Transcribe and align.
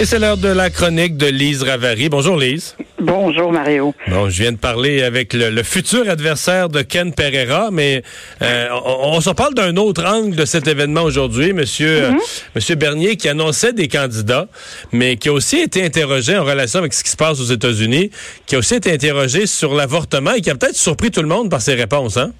Et 0.00 0.06
c'est 0.06 0.18
l'heure 0.18 0.36
de 0.36 0.48
la 0.48 0.70
chronique 0.70 1.16
de 1.16 1.26
Lise 1.26 1.62
Ravary. 1.62 2.08
Bonjour 2.08 2.36
Lise. 2.36 2.76
Bonjour 2.98 3.52
Mario. 3.52 3.94
Bon, 4.08 4.28
je 4.28 4.42
viens 4.42 4.50
de 4.50 4.56
parler 4.56 5.04
avec 5.04 5.32
le, 5.32 5.50
le 5.50 5.62
futur 5.62 6.08
adversaire 6.08 6.68
de 6.68 6.82
Ken 6.82 7.14
Pereira, 7.14 7.68
mais 7.70 8.02
euh, 8.42 8.66
on, 8.84 9.16
on 9.16 9.20
se 9.20 9.30
parle 9.30 9.54
d'un 9.54 9.76
autre 9.76 10.04
angle 10.04 10.34
de 10.34 10.44
cet 10.44 10.66
événement 10.66 11.02
aujourd'hui, 11.02 11.52
Monsieur 11.52 12.06
euh, 12.06 12.12
Monsieur 12.56 12.74
Bernier, 12.74 13.16
qui 13.16 13.28
annonçait 13.28 13.72
des 13.72 13.86
candidats, 13.86 14.48
mais 14.90 15.16
qui 15.16 15.28
a 15.28 15.32
aussi 15.32 15.58
été 15.60 15.84
interrogé 15.84 16.36
en 16.36 16.44
relation 16.44 16.80
avec 16.80 16.92
ce 16.92 17.04
qui 17.04 17.10
se 17.10 17.16
passe 17.16 17.40
aux 17.40 17.52
États-Unis, 17.52 18.10
qui 18.46 18.56
a 18.56 18.58
aussi 18.58 18.74
été 18.74 18.92
interrogé 18.92 19.46
sur 19.46 19.74
l'avortement 19.74 20.32
et 20.32 20.40
qui 20.40 20.50
a 20.50 20.56
peut-être 20.56 20.76
surpris 20.76 21.12
tout 21.12 21.22
le 21.22 21.28
monde 21.28 21.50
par 21.50 21.60
ses 21.60 21.74
réponses, 21.74 22.16
hein? 22.16 22.32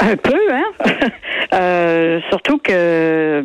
Un 0.00 0.16
peu, 0.16 0.38
hein? 0.50 0.86
Euh, 1.54 2.20
surtout 2.28 2.58
que 2.58 3.42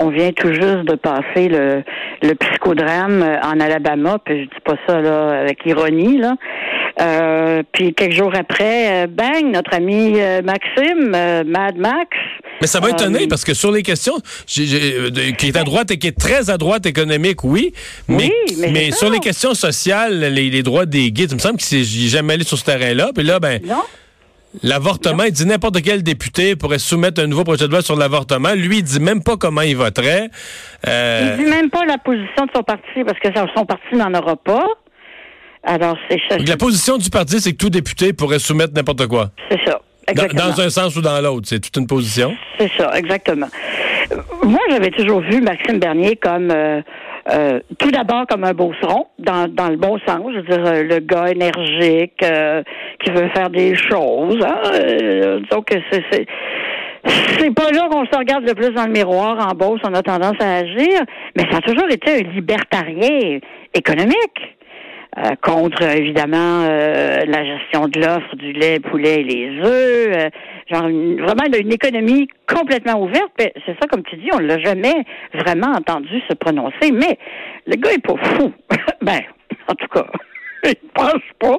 on 0.00 0.08
vient 0.10 0.32
tout 0.32 0.52
juste 0.52 0.84
de 0.84 0.94
passer 0.94 1.48
le, 1.48 1.82
le 2.22 2.34
psychodrame 2.34 3.22
en 3.42 3.60
Alabama, 3.60 4.18
puis 4.24 4.40
je 4.40 4.44
dis 4.44 4.60
pas 4.64 4.74
ça 4.86 5.00
là 5.00 5.40
avec 5.40 5.58
ironie 5.66 6.18
là. 6.18 6.34
Euh, 7.00 7.62
puis 7.72 7.92
quelques 7.92 8.12
jours 8.14 8.32
après, 8.38 9.04
euh, 9.04 9.06
bang, 9.08 9.50
notre 9.52 9.74
ami 9.74 10.12
euh, 10.16 10.42
Maxime, 10.42 11.12
euh, 11.14 11.42
Mad 11.44 11.76
Max. 11.76 12.08
Mais 12.60 12.68
ça 12.68 12.80
m'a 12.80 12.90
étonné 12.90 13.24
Euh, 13.24 13.26
parce 13.28 13.44
que 13.44 13.52
sur 13.52 13.72
les 13.72 13.82
questions, 13.82 14.14
j'ai- 14.46 14.66
j'ai- 14.66 15.10
de- 15.10 15.36
qui 15.36 15.48
est 15.48 15.56
à 15.56 15.64
droite 15.64 15.90
et 15.90 15.98
qui 15.98 16.06
est 16.06 16.16
très 16.18 16.50
à 16.50 16.56
droite 16.56 16.86
économique, 16.86 17.42
oui, 17.42 17.72
mais, 18.08 18.30
Oui, 18.48 18.56
mais 18.72 18.90
c'est 18.90 18.98
sur 18.98 19.10
les 19.10 19.18
questions 19.18 19.54
sociales, 19.54 20.20
les, 20.20 20.50
les 20.50 20.62
droits 20.62 20.86
des 20.86 21.10
gays, 21.10 21.24
il 21.24 21.34
me 21.34 21.40
semble 21.40 21.56
que 21.56 21.64
c'est- 21.64 21.82
j'y 21.82 22.06
ai 22.06 22.08
jamais 22.10 22.34
allé 22.34 22.44
sur 22.44 22.56
ce 22.58 22.64
terrain-là. 22.64 23.10
Puis 23.14 23.24
là, 23.24 23.40
ben, 23.40 23.60
Non? 23.66 23.82
L'avortement, 24.62 25.24
il 25.24 25.32
dit 25.32 25.46
n'importe 25.46 25.82
quel 25.82 26.02
député 26.02 26.56
pourrait 26.56 26.78
soumettre 26.78 27.20
un 27.22 27.26
nouveau 27.26 27.44
projet 27.44 27.66
de 27.66 27.70
loi 27.72 27.82
sur 27.82 27.96
l'avortement. 27.96 28.52
Lui, 28.54 28.78
il 28.78 28.82
dit 28.82 29.00
même 29.00 29.22
pas 29.22 29.36
comment 29.36 29.62
il 29.62 29.76
voterait. 29.76 30.30
Euh, 30.86 31.36
Il 31.38 31.44
dit 31.44 31.50
même 31.50 31.70
pas 31.70 31.84
la 31.84 31.98
position 31.98 32.46
de 32.46 32.50
son 32.54 32.62
parti 32.62 33.04
parce 33.06 33.18
que 33.18 33.28
son 33.54 33.64
parti 33.64 33.94
n'en 33.94 34.12
aura 34.14 34.36
pas. 34.36 34.66
Alors 35.64 35.96
c'est 36.10 36.20
ça. 36.28 36.36
la 36.38 36.56
position 36.56 36.98
du 36.98 37.08
parti, 37.08 37.40
c'est 37.40 37.52
que 37.52 37.56
tout 37.56 37.70
député 37.70 38.12
pourrait 38.12 38.38
soumettre 38.38 38.74
n'importe 38.74 39.06
quoi. 39.06 39.30
C'est 39.50 39.58
ça. 39.64 39.80
Dans, 40.06 40.12
Exactement. 40.12 40.50
dans 40.50 40.60
un 40.60 40.68
sens 40.68 40.96
ou 40.96 41.00
dans 41.00 41.18
l'autre, 41.22 41.46
c'est 41.48 41.60
toute 41.60 41.74
une 41.78 41.86
position. 41.86 42.36
C'est 42.58 42.70
ça, 42.76 42.90
exactement. 42.94 43.48
Moi, 44.42 44.60
j'avais 44.70 44.90
toujours 44.90 45.20
vu 45.22 45.40
Maxime 45.40 45.78
Bernier 45.78 46.16
comme 46.16 46.50
euh, 46.50 46.82
euh, 47.30 47.60
tout 47.78 47.90
d'abord 47.90 48.26
comme 48.28 48.44
un 48.44 48.52
beauceron, 48.52 49.06
dans, 49.18 49.48
dans 49.48 49.68
le 49.68 49.76
bon 49.76 49.98
sens, 50.06 50.20
je 50.32 50.40
veux 50.40 50.42
dire, 50.42 50.66
euh, 50.66 50.82
le 50.82 50.98
gars 51.00 51.30
énergique 51.30 52.22
euh, 52.22 52.62
qui 53.02 53.10
veut 53.10 53.28
faire 53.30 53.50
des 53.50 53.74
choses. 53.74 54.38
Hein, 54.44 54.60
euh, 54.74 55.40
donc, 55.50 55.68
c'est 55.90 56.26
c'est 57.38 57.54
pas 57.54 57.70
là 57.70 57.88
qu'on 57.90 58.06
se 58.06 58.16
regarde 58.16 58.46
le 58.46 58.54
plus 58.54 58.70
dans 58.70 58.86
le 58.86 58.92
miroir 58.92 59.36
en 59.46 59.54
Beauce, 59.54 59.80
on 59.84 59.92
a 59.92 60.02
tendance 60.02 60.36
à 60.40 60.56
agir, 60.56 61.02
mais 61.36 61.44
ça 61.50 61.58
a 61.58 61.60
toujours 61.60 61.88
été 61.90 62.12
un 62.12 62.32
libertarien 62.32 63.40
économique. 63.74 64.56
Euh, 65.16 65.36
contre 65.40 65.82
évidemment 65.82 66.64
euh, 66.68 67.20
la 67.24 67.44
gestion 67.44 67.86
de 67.86 68.00
l'offre 68.00 68.34
du 68.34 68.52
lait, 68.52 68.80
poulet 68.80 69.20
et 69.20 69.22
les 69.22 69.60
œufs, 69.60 70.08
euh, 70.16 70.28
genre 70.68 70.88
une- 70.88 71.20
vraiment 71.22 71.44
une 71.56 71.72
économie 71.72 72.26
complètement 72.48 73.00
ouverte. 73.00 73.30
C'est 73.38 73.76
ça, 73.80 73.86
comme 73.88 74.02
tu 74.02 74.16
dis, 74.16 74.28
on 74.34 74.40
l'a 74.40 74.58
jamais 74.58 75.04
vraiment 75.34 75.68
entendu 75.68 76.20
se 76.28 76.34
prononcer. 76.34 76.90
Mais 76.92 77.16
le 77.66 77.76
gars 77.76 77.92
est 77.92 78.04
pas 78.04 78.16
fou. 78.16 78.52
ben, 79.02 79.20
en 79.68 79.74
tout 79.74 79.86
cas, 79.86 80.06
il 80.64 80.74
pense 80.92 81.22
pas. 81.38 81.58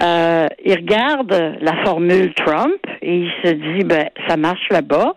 Euh, 0.00 0.46
il 0.64 0.74
regarde 0.74 1.56
la 1.60 1.84
formule 1.84 2.32
Trump 2.34 2.78
et 3.02 3.16
il 3.16 3.30
se 3.42 3.50
dit, 3.52 3.84
ben, 3.84 4.10
ça 4.28 4.36
marche 4.36 4.68
là-bas. 4.70 5.16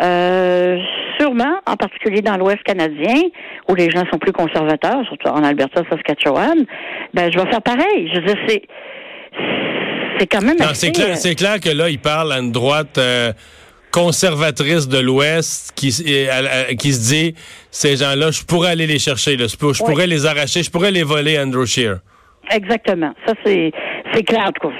Euh, 0.00 0.78
sûrement, 1.18 1.60
en 1.66 1.76
particulier 1.76 2.20
dans 2.20 2.36
l'Ouest 2.36 2.62
canadien, 2.64 3.22
où 3.68 3.74
les 3.74 3.90
gens 3.90 4.04
sont 4.10 4.18
plus 4.18 4.32
conservateurs, 4.32 5.04
surtout 5.06 5.28
en 5.28 5.44
Alberta, 5.44 5.82
Saskatchewan, 5.88 6.64
ben 7.12 7.30
je 7.32 7.38
vais 7.38 7.48
faire 7.48 7.62
pareil. 7.62 8.10
Je 8.12 8.20
veux 8.20 8.26
dire, 8.26 8.38
c'est 8.48 8.62
c'est 10.18 10.26
quand 10.26 10.42
même 10.42 10.56
c'est 10.74 10.92
clair, 10.92 11.10
euh, 11.10 11.14
c'est 11.14 11.34
clair 11.34 11.60
que 11.60 11.70
là, 11.70 11.88
il 11.88 11.98
parle 11.98 12.32
à 12.32 12.38
une 12.38 12.52
droite 12.52 12.98
euh, 12.98 13.32
conservatrice 13.90 14.88
de 14.88 14.98
l'Ouest 14.98 15.72
qui, 15.76 15.88
qui 16.78 16.92
se 16.92 17.08
dit 17.08 17.34
ces 17.70 17.96
gens-là, 17.96 18.30
je 18.30 18.42
pourrais 18.44 18.70
aller 18.70 18.86
les 18.86 18.98
chercher, 18.98 19.36
là, 19.36 19.46
je 19.48 19.56
pourrais 19.56 20.06
les 20.06 20.26
arracher, 20.26 20.62
je 20.62 20.70
pourrais 20.70 20.90
les 20.90 21.04
voler, 21.04 21.38
Andrew 21.38 21.64
Scheer. 21.64 21.98
Exactement. 22.50 23.12
Ça, 23.26 23.34
c'est, 23.44 23.72
c'est 24.12 24.22
clair. 24.22 24.46
En 24.48 24.52
tout 24.52 24.68
cas, 24.68 24.74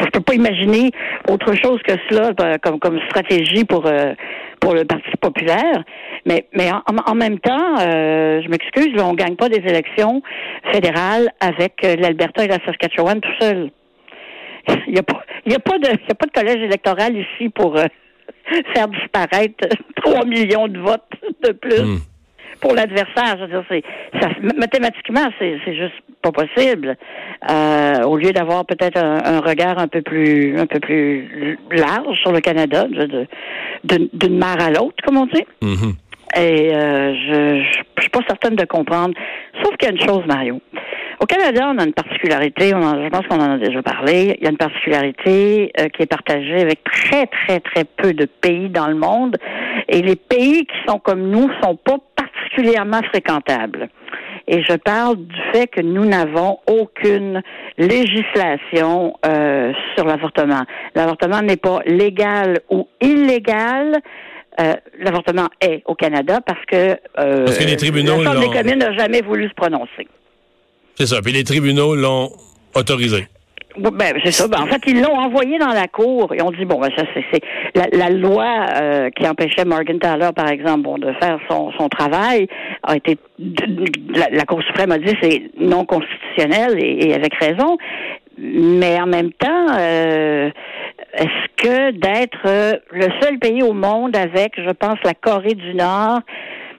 Je 0.00 0.10
peux 0.10 0.20
pas 0.20 0.34
imaginer 0.34 0.90
autre 1.30 1.54
chose 1.54 1.80
que 1.82 1.92
cela 2.08 2.30
euh, 2.40 2.56
comme, 2.80 2.98
stratégie 3.08 3.64
pour, 3.64 3.86
euh, 3.86 4.14
pour 4.60 4.74
le 4.74 4.84
Parti 4.84 5.10
populaire. 5.20 5.82
Mais, 6.24 6.46
mais 6.52 6.70
en, 6.72 6.82
en 7.06 7.14
même 7.14 7.38
temps, 7.38 7.78
euh, 7.80 8.40
je 8.42 8.48
m'excuse, 8.48 8.88
on 9.00 9.12
ne 9.12 9.16
gagne 9.16 9.36
pas 9.36 9.48
des 9.48 9.58
élections 9.68 10.22
fédérales 10.72 11.28
avec 11.40 11.74
euh, 11.84 11.96
l'Alberta 11.96 12.44
et 12.44 12.48
la 12.48 12.58
Saskatchewan 12.64 13.20
tout 13.20 13.32
seul. 13.40 13.70
Il 14.88 14.94
n'y 14.94 14.98
a, 14.98 15.02
pas- 15.02 15.22
y 15.46 15.54
a, 15.54 15.58
pas 15.60 15.78
de- 15.78 15.86
il 16.02 16.08
y 16.08 16.12
a 16.12 16.14
pas 16.14 16.26
de 16.26 16.32
collège 16.32 16.62
électoral 16.62 17.16
ici 17.16 17.48
pour 17.50 17.76
faire 18.74 18.88
disparaître 18.88 19.68
3 20.02 20.24
millions 20.24 20.66
de 20.68 20.78
votes 20.80 21.02
de 21.44 21.52
plus 21.52 21.82
Hmm. 21.82 21.98
Pour 22.60 22.74
l'adversaire. 22.74 23.36
Je 23.38 23.42
veux 23.42 23.48
dire, 23.48 23.64
c'est, 23.70 23.82
ça, 24.20 24.28
mathématiquement, 24.56 25.28
c'est, 25.38 25.58
c'est 25.64 25.74
juste 25.74 25.94
pas 26.22 26.32
possible. 26.32 26.96
Euh, 27.50 28.02
au 28.04 28.16
lieu 28.16 28.32
d'avoir 28.32 28.64
peut-être 28.64 28.96
un, 29.02 29.22
un 29.24 29.40
regard 29.40 29.78
un 29.78 29.88
peu 29.88 30.02
plus, 30.02 30.58
un 30.58 30.66
peu 30.66 30.80
plus 30.80 31.58
large 31.70 32.16
sur 32.20 32.32
le 32.32 32.40
Canada, 32.40 32.84
de- 32.84 33.26
de- 33.84 34.10
d'une, 34.12 34.38
mer 34.38 34.56
à 34.60 34.70
l'autre, 34.70 34.96
comme 35.04 35.16
on 35.18 35.26
dit. 35.26 35.44
Mhm. 35.62 35.94
Et 36.36 36.74
euh, 36.74 37.14
je, 37.14 37.62
je, 37.62 37.80
je 37.96 38.00
suis 38.02 38.10
pas 38.10 38.20
certaine 38.26 38.56
de 38.56 38.64
comprendre. 38.64 39.14
Sauf 39.62 39.76
qu'il 39.76 39.88
y 39.88 39.92
a 39.92 39.94
une 39.94 40.06
chose, 40.06 40.24
Mario. 40.26 40.60
Au 41.18 41.24
Canada, 41.24 41.70
on 41.72 41.78
a 41.78 41.84
une 41.84 41.94
particularité, 41.94 42.74
on 42.74 42.82
en- 42.82 43.02
je 43.02 43.08
pense 43.08 43.26
qu'on 43.26 43.40
en 43.40 43.52
a 43.52 43.58
déjà 43.58 43.80
parlé, 43.82 44.36
il 44.38 44.44
y 44.44 44.46
a 44.46 44.50
une 44.50 44.58
particularité 44.58 45.72
euh, 45.80 45.88
qui 45.88 46.02
est 46.02 46.06
partagée 46.10 46.60
avec 46.60 46.84
très, 46.84 47.26
très, 47.26 47.60
très 47.60 47.84
peu 47.84 48.12
de 48.12 48.26
pays 48.26 48.68
dans 48.68 48.86
le 48.88 48.96
monde. 48.96 49.36
Et 49.88 50.02
les 50.02 50.16
pays 50.16 50.66
qui 50.66 50.76
sont 50.86 50.98
comme 50.98 51.22
nous 51.30 51.48
sont 51.62 51.76
pas 51.76 51.96
particulièrement 52.56 53.02
fréquentables. 53.02 53.88
Et 54.48 54.62
je 54.62 54.76
parle 54.76 55.16
du 55.16 55.36
fait 55.52 55.66
que 55.66 55.80
nous 55.80 56.04
n'avons 56.04 56.58
aucune 56.68 57.42
législation 57.78 59.14
euh, 59.26 59.72
sur 59.96 60.06
l'avortement. 60.06 60.62
L'avortement 60.94 61.42
n'est 61.42 61.56
pas 61.56 61.80
légal 61.86 62.60
ou 62.70 62.88
illégal. 63.00 64.00
Euh, 64.60 64.74
l'avortement 65.00 65.48
est 65.60 65.82
au 65.84 65.94
Canada 65.94 66.40
parce 66.46 66.64
que, 66.66 66.96
euh, 67.18 67.44
Parce 67.44 67.58
que 67.58 67.64
les 67.64 67.76
tribunaux 67.76 68.22
la 68.22 68.32
Chambre 68.32 68.48
des 68.48 68.56
communes 68.56 68.78
n'a 68.78 68.96
jamais 68.96 69.20
voulu 69.20 69.48
se 69.48 69.54
prononcer. 69.54 70.08
C'est 70.94 71.06
ça. 71.06 71.20
Puis 71.20 71.32
les 71.32 71.44
tribunaux 71.44 71.94
l'ont 71.94 72.30
autorisé. 72.74 73.26
Ben, 73.78 74.14
c'est 74.24 74.32
ça. 74.32 74.48
Ben, 74.48 74.62
en 74.62 74.66
fait, 74.66 74.82
ils 74.86 75.00
l'ont 75.02 75.18
envoyé 75.18 75.58
dans 75.58 75.72
la 75.72 75.86
cour 75.88 76.32
et 76.34 76.42
on 76.42 76.50
dit 76.50 76.64
bon, 76.64 76.80
ben 76.80 76.90
ça 76.96 77.04
c'est 77.14 77.24
c'est 77.32 77.42
la, 77.74 77.86
la 77.92 78.10
loi 78.10 78.66
euh, 78.80 79.10
qui 79.10 79.26
empêchait 79.28 79.64
Morgan 79.64 79.98
Taylor, 79.98 80.32
par 80.32 80.48
exemple, 80.48 80.82
bon, 80.82 80.98
de 80.98 81.12
faire 81.20 81.38
son, 81.50 81.72
son 81.72 81.88
travail 81.88 82.48
a 82.82 82.96
été 82.96 83.18
la, 83.38 84.28
la 84.30 84.44
Cour 84.44 84.62
suprême 84.62 84.92
a 84.92 84.98
dit 84.98 85.14
c'est 85.20 85.50
non 85.58 85.84
constitutionnel 85.84 86.82
et, 86.82 87.08
et 87.08 87.14
avec 87.14 87.34
raison. 87.34 87.76
Mais 88.38 89.00
en 89.00 89.06
même 89.06 89.32
temps, 89.32 89.66
euh, 89.78 90.50
est-ce 91.14 91.62
que 91.62 91.90
d'être 91.92 92.42
euh, 92.44 92.72
le 92.92 93.08
seul 93.20 93.38
pays 93.38 93.62
au 93.62 93.72
monde 93.72 94.14
avec, 94.14 94.52
je 94.56 94.70
pense, 94.70 94.96
la 95.04 95.14
Corée 95.14 95.54
du 95.54 95.74
Nord, 95.74 96.20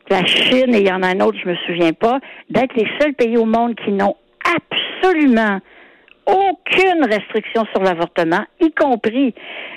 la 0.09 0.23
Chine 0.25 0.75
et 0.75 0.79
il 0.79 0.87
y 0.87 0.91
en 0.91 1.01
a 1.01 1.07
un 1.07 1.19
autre, 1.19 1.37
je 1.43 1.49
me 1.49 1.55
souviens 1.65 1.93
pas, 1.93 2.19
d'être 2.49 2.75
les 2.75 2.87
seuls 2.99 3.13
pays 3.13 3.37
au 3.37 3.45
monde 3.45 3.75
qui 3.83 3.91
n'ont 3.91 4.15
absolument 4.45 5.59
aucune 6.27 7.05
restriction 7.05 7.65
sur 7.73 7.81
l'avortement, 7.83 8.45
y 8.59 8.71
compris 8.71 9.33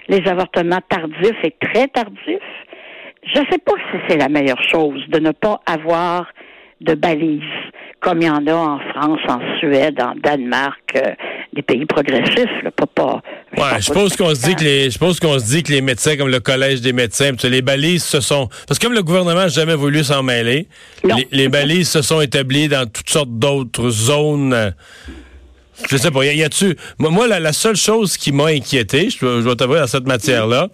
les 0.09 0.29
avortements 0.29 0.81
tardifs 0.89 1.45
et 1.45 1.55
très 1.61 1.89
tardifs. 1.89 2.41
Je 3.23 3.41
ne 3.41 3.47
sais 3.51 3.59
pas 3.59 3.75
si 3.91 3.99
c'est 4.09 4.17
la 4.17 4.29
meilleure 4.29 4.63
chose 4.63 5.01
de 5.09 5.19
ne 5.19 5.31
pas 5.31 5.61
avoir 5.67 6.27
de 6.81 6.95
balises, 6.95 7.43
comme 8.01 8.23
il 8.23 8.27
y 8.27 8.31
en 8.31 8.47
a 8.47 8.55
en 8.55 8.79
France, 8.79 9.21
en 9.29 9.39
Suède, 9.59 10.01
en 10.03 10.15
Danemark, 10.17 10.81
euh, 10.97 11.11
des 11.53 11.61
pays 11.61 11.85
progressifs, 11.85 12.63
là, 12.63 12.71
pas 12.71 12.87
pas. 12.87 13.23
Ouais, 13.57 13.81
je 13.81 13.93
pense 13.93 14.17
qu'on 14.17 14.35
se 14.35 14.47
dit 14.47 14.55
que 14.55 14.65
les, 14.65 14.91
je 14.91 14.99
pense 14.99 15.21
qu'on 15.21 15.39
se 15.39 15.45
dit 15.45 15.63
que 15.63 15.73
les 15.73 15.83
médecins, 15.83 16.17
comme 16.17 16.31
le 16.31 16.41
collège 16.41 16.81
des 16.81 16.95
médecins, 16.95 17.33
les 17.45 17.63
balises 17.63 18.05
se 18.05 18.21
sont, 18.21 18.49
parce 18.67 18.79
que 18.79 18.87
comme 18.87 18.95
le 18.95 19.03
gouvernement 19.03 19.41
n'a 19.41 19.49
jamais 19.49 19.75
voulu 19.75 20.03
s'en 20.03 20.23
mêler, 20.23 20.69
les, 21.05 21.29
les 21.31 21.49
balises 21.49 21.91
se 21.91 22.01
sont 22.01 22.23
établies 22.23 22.69
dans 22.69 22.91
toutes 22.91 23.11
sortes 23.11 23.39
d'autres 23.39 23.91
zones. 23.91 24.73
Je 25.89 25.97
sais 25.97 26.11
pas, 26.11 26.25
y, 26.25 26.43
a-tu, 26.43 26.77
moi, 26.99 27.27
la, 27.27 27.41
la 27.41 27.53
seule 27.53 27.77
chose 27.77 28.17
qui 28.17 28.33
m'a 28.33 28.47
inquiété, 28.47 29.11
je, 29.11 29.19
dois- 29.19 29.39
je 29.39 29.45
dois 29.45 29.57
t'avouer 29.57 29.81
dans 29.81 29.87
cette 29.87 30.07
matière-là, 30.07 30.69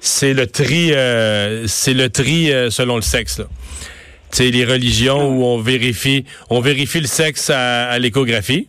c'est 0.00 0.34
le 0.34 0.46
tri, 0.46 0.92
euh, 0.92 1.66
c'est 1.66 1.94
le 1.94 2.08
tri 2.10 2.52
euh, 2.52 2.70
selon 2.70 2.96
le 2.96 3.02
sexe. 3.02 3.38
Là. 3.38 3.44
Tu 4.32 4.38
sais, 4.38 4.50
les 4.50 4.64
religions 4.64 5.28
où 5.30 5.44
on 5.44 5.58
vérifie, 5.58 6.24
on 6.50 6.60
vérifie 6.60 7.00
le 7.00 7.06
sexe 7.06 7.50
à, 7.50 7.88
à 7.90 7.98
l'échographie. 7.98 8.68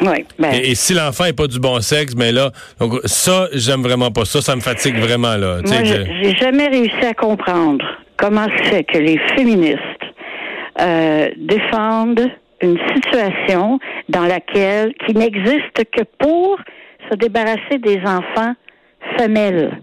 Oui, 0.00 0.24
ben, 0.38 0.52
Et, 0.52 0.70
et 0.72 0.74
si 0.74 0.92
l'enfant 0.94 1.24
est 1.24 1.32
pas 1.32 1.46
du 1.46 1.58
bon 1.58 1.80
sexe, 1.80 2.14
mais 2.16 2.30
là, 2.32 2.50
donc 2.78 3.00
ça, 3.06 3.48
j'aime 3.52 3.82
vraiment 3.82 4.10
pas 4.10 4.24
ça. 4.26 4.42
Ça 4.42 4.54
me 4.54 4.60
fatigue 4.60 4.98
vraiment 4.98 5.36
là. 5.36 5.60
Moi, 5.64 5.84
j'ai 5.84 6.36
jamais 6.36 6.68
réussi 6.68 7.04
à 7.08 7.14
comprendre 7.14 7.82
comment 8.18 8.46
fait 8.64 8.84
que 8.84 8.98
les 8.98 9.18
féministes 9.34 9.80
euh, 10.80 11.28
défendent 11.38 12.28
une 12.60 12.78
situation 12.94 13.78
dans 14.08 14.26
laquelle 14.26 14.94
qui 15.06 15.14
n'existe 15.14 15.84
que 15.92 16.02
pour 16.18 16.58
se 17.10 17.16
débarrasser 17.16 17.78
des 17.78 18.00
enfants 18.04 18.54
femelles. 19.18 19.80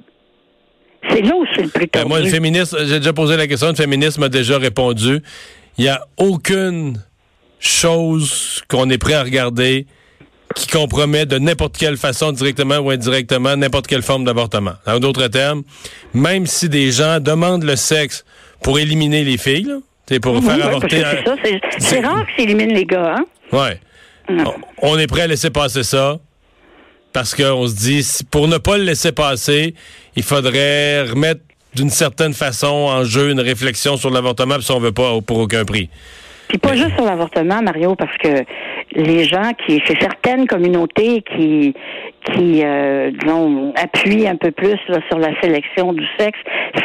C'est 1.10 1.22
là 1.22 1.36
où 1.36 1.46
c'est 1.56 1.64
le 1.64 1.70
plus 1.70 1.88
Ben, 1.92 2.08
moi, 2.08 2.20
le 2.20 2.28
féministe, 2.28 2.76
j'ai 2.86 3.00
déjà 3.00 3.14
posé 3.14 3.36
la 3.36 3.48
question, 3.48 3.70
le 3.70 3.76
féministe 3.76 4.18
m'a 4.20 4.30
déjà 4.30 4.58
répondu. 4.58 5.20
Il 5.78 5.84
n'y 5.84 5.90
a 5.90 6.02
aucune 6.18 6.98
chose 7.60 8.64
qu'on 8.68 8.90
est 8.90 8.98
prêt 8.98 9.14
à 9.14 9.24
regarder 9.24 9.86
qui 10.56 10.68
compromet 10.68 11.26
de 11.26 11.40
n'importe 11.40 11.78
quelle 11.78 11.98
façon, 11.98 12.32
directement 12.32 12.78
ou 12.78 12.92
indirectement, 12.92 13.56
n'importe 13.56 13.88
quelle 13.88 14.04
forme 14.04 14.24
d'avortement. 14.24 14.74
En 14.86 15.00
d'autres 15.00 15.28
termes, 15.28 15.64
même 16.14 16.46
si 16.46 16.70
des 16.70 16.92
gens 16.92 17.20
demandent 17.20 17.64
le 17.64 17.76
sexe 17.76 18.24
pour 18.62 18.80
éliminer 18.80 19.24
les 19.24 19.38
filles, 19.38 19.64
là, 19.64 19.78
pour 20.20 20.36
Oui, 20.36 20.42
faire 20.42 20.56
ouais, 20.56 20.80
parce 20.80 20.94
avorter... 20.94 21.04
c'est 21.44 21.62
c'est 21.80 22.00
rare 22.00 22.26
que 22.26 22.32
ça 22.38 22.44
élimine 22.44 22.74
les 22.74 22.86
gars, 22.86 23.16
hein? 23.18 23.26
Ouais. 23.52 23.80
Non. 24.30 24.54
On 24.82 24.98
est 24.98 25.08
prêt 25.08 25.22
à 25.22 25.28
laisser 25.28 25.50
passer 25.50 25.84
ça 25.84 26.18
parce 27.12 27.36
qu'on 27.36 27.68
se 27.68 27.76
dit, 27.76 28.08
pour 28.32 28.48
ne 28.48 28.58
pas 28.58 28.78
le 28.78 28.84
laisser 28.84 29.12
passer, 29.12 29.76
il 30.16 30.24
faudrait 30.24 31.04
remettre 31.04 31.42
d'une 31.76 31.90
certaine 31.90 32.34
façon 32.34 32.68
en 32.68 33.04
jeu 33.04 33.30
une 33.32 33.40
réflexion 33.40 33.98
sur 33.98 34.10
l'avortement, 34.10 34.60
si 34.62 34.72
on 34.72 34.80
veut 34.80 34.92
pas 34.92 35.20
pour 35.26 35.38
aucun 35.40 35.66
prix. 35.66 35.90
Puis 36.48 36.58
pas 36.58 36.76
juste 36.76 36.96
sur 36.96 37.06
l'avortement, 37.06 37.62
Mario, 37.62 37.96
parce 37.96 38.16
que 38.18 38.44
les 38.96 39.24
gens 39.26 39.52
qui, 39.66 39.82
c'est 39.88 40.00
certaines 40.00 40.46
communautés 40.48 41.24
qui, 41.36 41.74
qui, 42.26 42.62
euh, 42.64 43.12
disons, 43.20 43.74
appuient 43.76 44.28
un 44.28 44.36
peu 44.36 44.52
plus 44.52 44.78
là, 44.88 45.00
sur 45.10 45.18
la 45.20 45.30
sélection 45.42 45.94
du 45.94 46.06
sexe, 46.20 46.38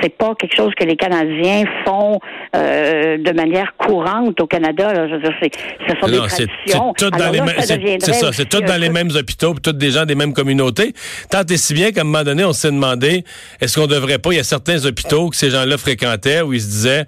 c'est 0.03 0.17
pas 0.17 0.35
quelque 0.39 0.57
chose 0.57 0.73
que 0.75 0.85
les 0.85 0.97
Canadiens 0.97 1.65
font 1.85 2.19
euh, 2.57 3.19
de 3.19 3.33
manière 3.33 3.75
courante 3.77 4.41
au 4.41 4.47
Canada. 4.47 4.93
Là. 4.93 5.09
Je 5.09 5.15
veux 5.15 5.21
dire, 5.21 5.35
c'est, 5.43 5.51
ce 5.89 5.95
sont 6.01 6.07
Non, 6.09 6.23
des 6.25 6.29
c'est 6.31 6.47
traditions. 6.47 6.93
c'est 6.97 7.05
tout 7.05 7.11
dans 7.19 7.31
les 7.31 7.39
là, 7.39 7.45
mêmes- 7.45 7.61
ça 7.61 7.75
c'est- 8.01 8.13
ça, 8.15 8.33
c'est 8.33 8.49
tout 8.49 8.61
dans 8.61 8.81
les 8.81 8.91
mêmes 8.91 9.11
hôpitaux, 9.15 9.53
puis 9.55 9.63
tous 9.63 9.73
des 9.73 9.91
gens 9.91 10.07
des 10.07 10.15
mêmes 10.15 10.33
communautés. 10.33 10.93
Tant 11.31 11.43
et 11.49 11.57
si 11.57 11.75
bien 11.75 11.93
qu'à 11.93 12.01
un 12.01 12.05
moment 12.05 12.25
donné, 12.25 12.45
on 12.45 12.53
s'est 12.53 12.71
demandé, 12.71 13.25
est-ce 13.61 13.79
qu'on 13.79 13.87
devrait 13.87 14.19
pas, 14.19 14.33
il 14.33 14.37
y 14.37 14.41
a 14.41 14.45
certains 14.45 14.85
hôpitaux 14.87 15.29
que 15.31 15.37
ces 15.37 15.51
gens-là 15.51 15.77
fréquentaient 15.79 16.43
où 16.43 16.53
ils 16.53 16.61
se 16.61 16.67
disaient, 16.69 17.05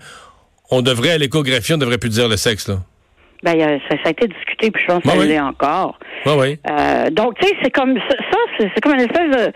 on 0.70 0.82
devrait 0.82 1.10
à 1.12 1.18
l'échographie, 1.18 1.74
on 1.74 1.78
devrait 1.78 1.98
plus 1.98 2.10
dire 2.10 2.28
le 2.28 2.36
sexe, 2.36 2.68
là. 2.68 2.76
Ben, 3.42 3.58
ça, 3.88 3.96
ça 4.02 4.08
a 4.08 4.10
été 4.10 4.28
discuté, 4.28 4.70
puis 4.70 4.82
je 4.82 4.92
pense 4.92 5.02
que 5.02 5.08
Ah 5.08 5.12
ça 5.12 5.18
oui. 5.18 5.28
l'est 5.28 5.40
encore. 5.40 5.98
Oui, 6.26 6.32
oui. 6.38 6.58
Euh, 6.70 7.08
donc, 7.10 7.38
tu 7.38 7.46
sais, 7.48 7.54
c'est 7.62 7.70
comme 7.70 7.96
ça, 7.96 8.16
ça, 8.30 8.38
c'est 8.58 8.80
comme 8.82 8.94
une 8.94 9.00
espèce 9.00 9.30
de 9.46 9.52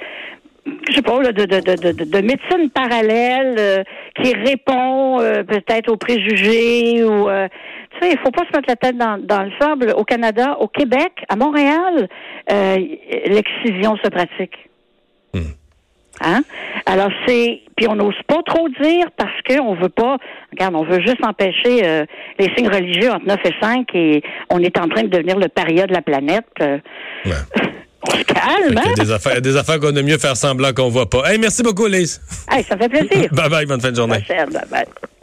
je 0.88 0.94
sais 0.94 1.02
pas, 1.02 1.20
là, 1.20 1.31
de, 1.31 1.44
de, 1.44 1.61
de, 1.61 1.93
de, 1.93 2.05
de 2.05 2.20
médecine 2.22 2.70
parallèle 2.75 3.55
euh, 3.58 3.82
qui 4.22 4.32
répond 4.32 5.20
euh, 5.20 5.43
peut-être 5.43 5.90
aux 5.93 5.99
préjugés 5.99 7.05
ou 7.05 7.28
euh, 7.28 7.49
tu 8.00 8.08
sais, 8.08 8.12
il 8.14 8.19
faut 8.25 8.31
pas 8.31 8.44
se 8.50 8.56
mettre 8.56 8.69
la 8.70 8.76
tête 8.76 8.96
dans, 8.96 9.19
dans 9.22 9.43
le 9.43 9.50
sable. 9.60 9.93
Au 9.94 10.05
Canada, 10.05 10.56
au 10.60 10.69
Québec, 10.69 11.12
à 11.28 11.37
Montréal, 11.37 12.08
euh, 12.50 12.76
l'excision 13.26 13.96
se 14.02 14.08
pratique. 14.08 14.56
Hein? 16.20 16.43
Alors 16.87 17.11
c'est 17.26 17.61
puis 17.76 17.88
on 17.88 17.96
n'ose 17.96 18.14
pas 18.28 18.40
trop 18.46 18.69
dire 18.81 19.06
parce 19.16 19.32
qu'on 19.49 19.75
veut 19.75 19.88
pas 19.88 20.16
regarde, 20.52 20.75
on 20.76 20.84
veut 20.84 21.00
juste 21.00 21.25
empêcher 21.25 21.84
euh, 21.84 22.05
les 22.38 22.50
signes 22.56 22.69
religieux 22.69 23.11
entre 23.11 23.26
9 23.26 23.38
et 23.44 23.55
5 23.61 23.88
et 23.94 24.22
on 24.50 24.61
est 24.61 24.78
en 24.78 24.88
train 24.88 25.02
de 25.02 25.08
devenir 25.08 25.38
le 25.38 25.49
paria 25.49 25.87
de 25.87 25.93
la 25.93 26.02
planète. 26.02 26.46
euh. 26.61 26.78
Ouais. 27.26 27.32
on 28.06 28.11
se 28.12 28.22
calme, 28.22 28.69
Il 28.69 28.75
y 28.75 28.78
a 28.78 28.82
hein? 28.82 28.93
des 28.96 29.11
affaires, 29.11 29.40
des 29.40 29.56
affaires 29.56 29.81
qu'on 29.81 29.94
aime 29.96 30.06
mieux 30.06 30.19
faire 30.19 30.37
semblant 30.37 30.72
qu'on 30.72 30.88
voit 30.88 31.08
pas. 31.08 31.31
Hey, 31.32 31.38
merci 31.38 31.62
beaucoup, 31.62 31.87
Lise. 31.87 32.20
Hey, 32.50 32.62
ça 32.62 32.76
fait 32.76 32.88
plaisir. 32.88 33.28
bye 33.32 33.49
bye, 33.49 33.67
bonne 33.67 33.81
fin 33.81 33.90
de 33.90 33.96
journée. 33.96 34.19
Prochaine, 34.20 34.50
bye 34.50 34.62
bye. 34.70 34.84